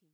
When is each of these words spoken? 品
品 0.00 0.08